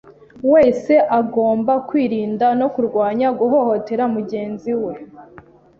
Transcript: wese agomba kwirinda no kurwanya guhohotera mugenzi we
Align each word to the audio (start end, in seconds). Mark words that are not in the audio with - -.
wese 0.51 0.93
agomba 1.19 1.73
kwirinda 1.87 2.47
no 2.59 2.67
kurwanya 2.73 3.27
guhohotera 3.39 4.03
mugenzi 4.15 4.71
we 4.83 4.93